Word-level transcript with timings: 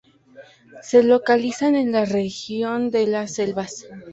Se 0.81 1.03
localiza 1.03 1.67
en 1.67 1.91
la 1.91 2.05
región 2.05 2.89
de 2.89 3.05
Las 3.05 3.35
Selvas. 3.35 3.85